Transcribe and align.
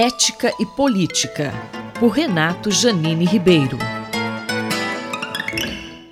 Ética 0.00 0.54
e 0.60 0.64
Política, 0.64 1.52
por 1.98 2.10
Renato 2.10 2.70
Janine 2.70 3.24
Ribeiro. 3.24 3.76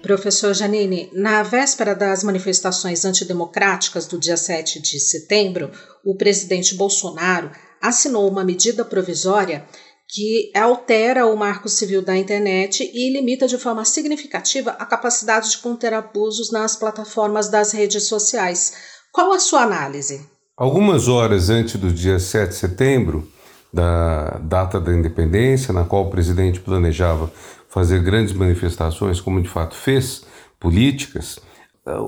Professor 0.03 0.53
Janine, 0.53 1.09
na 1.13 1.45
véspera 1.45 1.95
das 1.95 2.25
manifestações 2.25 3.05
antidemocráticas 3.05 4.09
do 4.09 4.19
dia 4.19 4.37
7 4.37 4.83
de 4.83 4.99
setembro, 4.99 5.71
o 6.05 6.17
presidente 6.17 6.75
Bolsonaro 6.75 7.53
assinou 7.81 8.29
uma 8.29 8.43
medida 8.43 8.85
provisória 8.85 9.65
que 10.09 10.51
altera 10.53 11.25
o 11.25 11.37
marco 11.37 11.69
civil 11.69 12.03
da 12.03 12.17
internet 12.17 12.83
e 12.93 13.13
limita 13.13 13.47
de 13.47 13.57
forma 13.57 13.85
significativa 13.85 14.73
a 14.73 14.85
capacidade 14.85 15.53
de 15.53 15.59
conter 15.59 15.95
abusos 15.95 16.51
nas 16.51 16.75
plataformas 16.75 17.49
das 17.49 17.71
redes 17.71 18.03
sociais. 18.09 18.73
Qual 19.13 19.33
a 19.33 19.39
sua 19.39 19.63
análise? 19.63 20.27
Algumas 20.57 21.07
horas 21.07 21.51
antes 21.51 21.77
do 21.77 21.93
dia 21.93 22.19
7 22.19 22.49
de 22.49 22.57
setembro, 22.57 23.36
da 23.77 24.39
data 24.43 24.81
da 24.81 24.93
independência, 24.93 25.73
na 25.73 25.85
qual 25.85 26.07
o 26.07 26.11
presidente 26.11 26.61
planejava 26.61 27.31
fazer 27.69 28.03
grandes 28.03 28.33
manifestações, 28.33 29.21
como 29.21 29.43
de 29.43 29.49
fato 29.49 29.75
fez, 29.75 30.25
políticas, 30.59 31.39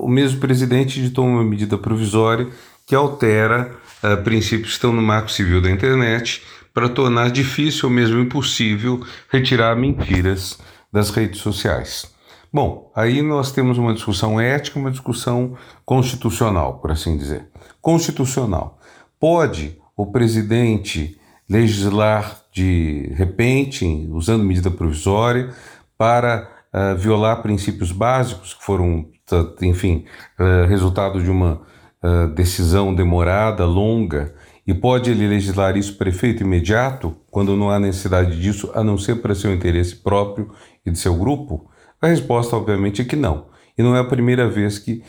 o 0.01 0.07
mesmo 0.09 0.39
presidente 0.39 0.99
editou 0.99 1.25
uma 1.25 1.43
medida 1.43 1.77
provisória 1.77 2.47
que 2.85 2.95
altera 2.95 3.71
uh, 4.03 4.21
princípios 4.23 4.69
que 4.69 4.73
estão 4.73 4.91
no 4.91 5.01
marco 5.01 5.31
civil 5.31 5.61
da 5.61 5.69
internet 5.69 6.43
para 6.73 6.89
tornar 6.89 7.29
difícil 7.29 7.87
ou 7.87 7.95
mesmo 7.95 8.19
impossível 8.19 8.99
retirar 9.31 9.75
mentiras 9.75 10.57
das 10.91 11.11
redes 11.11 11.39
sociais. 11.39 12.11
Bom, 12.51 12.91
aí 12.95 13.21
nós 13.21 13.51
temos 13.51 13.77
uma 13.77 13.93
discussão 13.93 14.41
ética, 14.41 14.79
uma 14.79 14.89
discussão 14.89 15.55
constitucional, 15.85 16.79
por 16.79 16.91
assim 16.91 17.15
dizer. 17.15 17.47
Constitucional. 17.79 18.79
Pode 19.19 19.77
o 19.95 20.07
presidente 20.07 21.18
legislar 21.49 22.43
de 22.53 23.11
repente, 23.15 23.85
usando 24.11 24.43
medida 24.43 24.69
provisória, 24.69 25.49
para 25.97 26.49
uh, 26.73 26.97
violar 26.97 27.41
princípios 27.41 27.91
básicos 27.91 28.53
que 28.53 28.63
foram, 28.63 29.07
enfim, 29.61 30.05
uh, 30.39 30.67
resultado 30.67 31.21
de 31.21 31.29
uma 31.29 31.61
uh, 32.03 32.27
decisão 32.33 32.93
demorada, 32.93 33.65
longa, 33.65 34.33
e 34.65 34.73
pode 34.73 35.09
ele 35.09 35.27
legislar 35.27 35.75
isso 35.75 35.97
para 35.97 36.09
efeito 36.09 36.43
imediato, 36.43 37.15
quando 37.31 37.55
não 37.55 37.71
há 37.71 37.79
necessidade 37.79 38.39
disso, 38.39 38.71
a 38.75 38.83
não 38.83 38.97
ser 38.97 39.15
para 39.15 39.33
seu 39.33 39.51
interesse 39.53 39.95
próprio 39.95 40.51
e 40.85 40.91
de 40.91 40.99
seu 40.99 41.15
grupo? 41.15 41.69
A 41.99 42.07
resposta, 42.07 42.55
obviamente, 42.55 43.01
é 43.01 43.05
que 43.05 43.15
não. 43.15 43.47
E 43.79 43.81
não 43.81 43.95
é 43.95 43.99
a 43.99 44.03
primeira 44.03 44.45
vez 44.45 44.77
que 44.77 45.01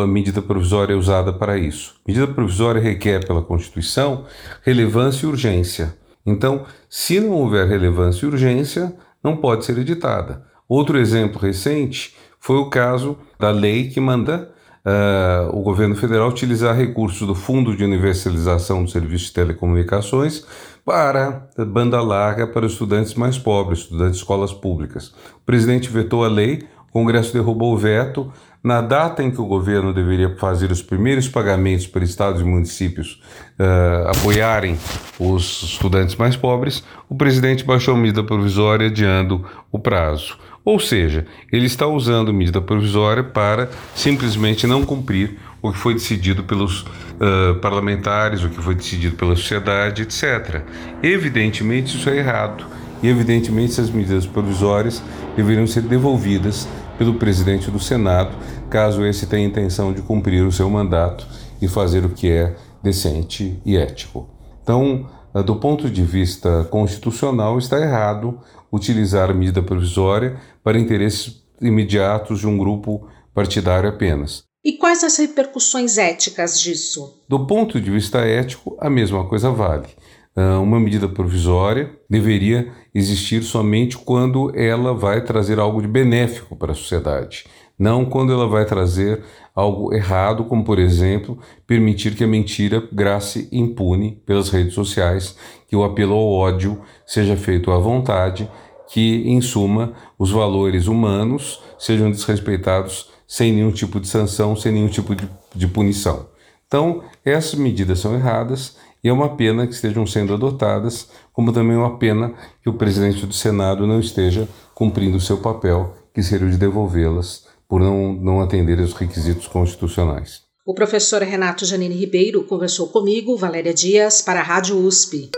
a 0.00 0.06
medida 0.06 0.40
provisória 0.40 0.94
é 0.94 0.96
usada 0.96 1.32
para 1.32 1.58
isso. 1.58 1.96
Medida 2.06 2.28
provisória 2.28 2.80
requer, 2.80 3.26
pela 3.26 3.42
Constituição, 3.42 4.24
relevância 4.62 5.26
e 5.26 5.28
urgência. 5.28 5.96
Então, 6.24 6.64
se 6.88 7.18
não 7.18 7.32
houver 7.32 7.66
relevância 7.66 8.24
e 8.24 8.28
urgência, 8.28 8.94
não 9.20 9.36
pode 9.36 9.64
ser 9.64 9.76
editada. 9.78 10.44
Outro 10.68 10.96
exemplo 10.96 11.40
recente 11.40 12.14
foi 12.38 12.56
o 12.56 12.70
caso 12.70 13.18
da 13.36 13.50
lei 13.50 13.88
que 13.88 14.00
manda 14.00 14.48
uh, 14.84 15.58
o 15.58 15.62
governo 15.62 15.96
federal 15.96 16.28
utilizar 16.28 16.76
recursos 16.76 17.26
do 17.26 17.34
Fundo 17.34 17.76
de 17.76 17.82
Universalização 17.82 18.84
do 18.84 18.90
Serviço 18.90 19.24
de 19.26 19.32
Telecomunicações 19.32 20.46
para 20.84 21.48
banda 21.66 22.00
larga 22.00 22.46
para 22.46 22.66
estudantes 22.66 23.14
mais 23.14 23.38
pobres, 23.38 23.80
estudantes 23.80 24.12
de 24.12 24.18
escolas 24.18 24.52
públicas. 24.52 25.08
O 25.36 25.44
presidente 25.44 25.90
vetou 25.90 26.24
a 26.24 26.28
lei, 26.28 26.62
Congresso 26.94 27.32
derrubou 27.32 27.74
o 27.74 27.76
veto, 27.76 28.32
na 28.62 28.80
data 28.80 29.20
em 29.20 29.28
que 29.28 29.40
o 29.40 29.46
governo 29.46 29.92
deveria 29.92 30.36
fazer 30.36 30.70
os 30.70 30.80
primeiros 30.80 31.28
pagamentos 31.28 31.88
para 31.88 32.04
estados 32.04 32.40
e 32.40 32.44
municípios 32.44 33.20
uh, 33.58 34.10
apoiarem 34.10 34.78
os 35.18 35.64
estudantes 35.64 36.14
mais 36.14 36.36
pobres, 36.36 36.84
o 37.08 37.16
presidente 37.16 37.64
baixou 37.64 37.94
a 37.94 37.98
medida 37.98 38.22
provisória 38.22 38.86
adiando 38.86 39.44
o 39.72 39.78
prazo. 39.80 40.38
Ou 40.64 40.78
seja, 40.78 41.26
ele 41.52 41.66
está 41.66 41.84
usando 41.84 42.32
medida 42.32 42.60
provisória 42.60 43.24
para 43.24 43.68
simplesmente 43.96 44.64
não 44.64 44.84
cumprir 44.84 45.36
o 45.60 45.72
que 45.72 45.78
foi 45.78 45.94
decidido 45.94 46.44
pelos 46.44 46.82
uh, 46.82 47.56
parlamentares, 47.60 48.44
o 48.44 48.48
que 48.48 48.62
foi 48.62 48.76
decidido 48.76 49.16
pela 49.16 49.34
sociedade, 49.34 50.02
etc. 50.02 50.62
Evidentemente, 51.02 51.96
isso 51.96 52.08
é 52.08 52.18
errado. 52.18 52.64
E, 53.02 53.08
evidentemente, 53.08 53.72
essas 53.72 53.90
medidas 53.90 54.24
provisórias 54.24 55.02
deveriam 55.36 55.66
ser 55.66 55.82
devolvidas 55.82 56.68
pelo 56.98 57.14
presidente 57.14 57.70
do 57.70 57.78
Senado, 57.78 58.36
caso 58.70 59.04
esse 59.04 59.26
tenha 59.26 59.46
intenção 59.46 59.92
de 59.92 60.02
cumprir 60.02 60.44
o 60.44 60.52
seu 60.52 60.68
mandato 60.70 61.26
e 61.60 61.68
fazer 61.68 62.04
o 62.04 62.10
que 62.10 62.30
é 62.30 62.54
decente 62.82 63.60
e 63.64 63.76
ético. 63.76 64.28
Então, 64.62 65.08
ah, 65.32 65.42
do 65.42 65.56
ponto 65.56 65.90
de 65.90 66.02
vista 66.02 66.64
constitucional, 66.64 67.58
está 67.58 67.80
errado 67.80 68.38
utilizar 68.72 69.30
a 69.30 69.34
medida 69.34 69.62
provisória 69.62 70.36
para 70.62 70.78
interesses 70.78 71.42
imediatos 71.60 72.40
de 72.40 72.46
um 72.46 72.58
grupo 72.58 73.08
partidário 73.34 73.88
apenas. 73.88 74.44
E 74.64 74.72
quais 74.72 75.04
as 75.04 75.18
repercussões 75.18 75.98
éticas 75.98 76.58
disso? 76.58 77.20
Do 77.28 77.46
ponto 77.46 77.80
de 77.80 77.90
vista 77.90 78.20
ético, 78.20 78.76
a 78.80 78.88
mesma 78.88 79.28
coisa 79.28 79.50
vale. 79.50 79.88
Ah, 80.36 80.58
uma 80.58 80.80
medida 80.80 81.08
provisória 81.08 81.96
deveria 82.10 82.72
existir 82.92 83.44
somente 83.44 83.96
quando 83.96 84.50
ela 84.58 84.92
vai 84.92 85.22
trazer 85.22 85.60
algo 85.60 85.80
de 85.80 85.86
benéfico 85.86 86.56
para 86.56 86.72
a 86.72 86.74
sociedade, 86.74 87.44
não 87.78 88.04
quando 88.04 88.32
ela 88.32 88.48
vai 88.48 88.64
trazer 88.64 89.22
algo 89.54 89.94
errado, 89.94 90.44
como 90.44 90.64
por 90.64 90.80
exemplo, 90.80 91.38
permitir 91.68 92.16
que 92.16 92.24
a 92.24 92.26
mentira 92.26 92.82
grace 92.92 93.48
impune 93.52 94.20
pelas 94.26 94.48
redes 94.48 94.74
sociais, 94.74 95.36
que 95.68 95.76
o 95.76 95.84
apelo 95.84 96.14
ao 96.14 96.32
ódio 96.32 96.80
seja 97.06 97.36
feito 97.36 97.70
à 97.70 97.78
vontade, 97.78 98.50
que, 98.88 99.22
em 99.26 99.40
suma, 99.40 99.92
os 100.18 100.30
valores 100.32 100.88
humanos 100.88 101.62
sejam 101.78 102.10
desrespeitados 102.10 103.10
sem 103.26 103.52
nenhum 103.52 103.70
tipo 103.70 104.00
de 104.00 104.08
sanção, 104.08 104.54
sem 104.56 104.72
nenhum 104.72 104.88
tipo 104.88 105.14
de, 105.14 105.28
de 105.54 105.66
punição. 105.66 106.28
Então, 106.66 107.02
essas 107.24 107.54
medidas 107.54 108.00
são 108.00 108.14
erradas 108.14 108.76
e 109.04 109.08
é 109.10 109.12
uma 109.12 109.36
pena 109.36 109.66
que 109.66 109.74
estejam 109.74 110.06
sendo 110.06 110.32
adotadas, 110.32 111.10
como 111.30 111.52
também 111.52 111.76
é 111.76 111.78
uma 111.78 111.98
pena 111.98 112.32
que 112.62 112.70
o 112.70 112.72
presidente 112.72 113.26
do 113.26 113.34
Senado 113.34 113.86
não 113.86 114.00
esteja 114.00 114.48
cumprindo 114.74 115.18
o 115.18 115.20
seu 115.20 115.36
papel, 115.36 115.94
que 116.14 116.22
seria 116.22 116.46
o 116.46 116.50
de 116.50 116.56
devolvê-las 116.56 117.46
por 117.68 117.80
não, 117.80 118.14
não 118.14 118.40
atender 118.40 118.80
aos 118.80 118.94
requisitos 118.94 119.46
constitucionais. 119.46 120.42
O 120.66 120.72
professor 120.72 121.20
Renato 121.20 121.66
Janine 121.66 121.94
Ribeiro 121.94 122.42
conversou 122.44 122.88
comigo, 122.88 123.36
Valéria 123.36 123.74
Dias, 123.74 124.22
para 124.22 124.40
a 124.40 124.42
Rádio 124.42 124.78
USP. 124.78 125.30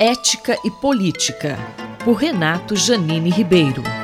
Ética 0.00 0.58
e 0.64 0.70
Política, 0.72 1.56
por 2.04 2.14
Renato 2.14 2.74
Janine 2.74 3.30
Ribeiro. 3.30 4.03